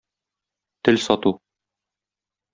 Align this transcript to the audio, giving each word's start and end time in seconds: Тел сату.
Тел 0.83 0.97
сату. 1.05 1.31